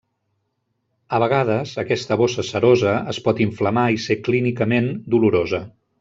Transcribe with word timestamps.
A 1.17 1.19
vegades, 1.23 1.73
aquesta 1.83 2.17
bossa 2.21 2.45
serosa 2.47 2.93
es 3.13 3.19
pot 3.27 3.41
inflamar 3.45 3.83
i 3.97 3.99
ser 4.07 4.17
clínicament 4.29 4.89
dolorosa. 5.15 5.61